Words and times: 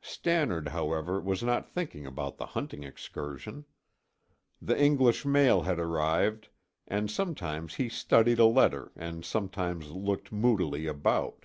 Stannard, 0.00 0.68
however, 0.68 1.20
was 1.20 1.42
not 1.42 1.68
thinking 1.70 2.06
about 2.06 2.38
the 2.38 2.46
hunting 2.46 2.82
excursion. 2.82 3.66
The 4.58 4.82
English 4.82 5.26
mail 5.26 5.64
had 5.64 5.78
arrived 5.78 6.48
and 6.88 7.10
sometimes 7.10 7.74
he 7.74 7.90
studied 7.90 8.38
a 8.38 8.46
letter 8.46 8.92
and 8.96 9.22
sometimes 9.22 9.90
looked 9.90 10.32
moodily 10.32 10.86
about. 10.86 11.44